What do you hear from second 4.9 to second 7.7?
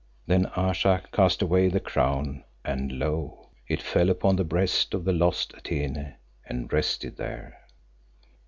of the lost Atene and rested there.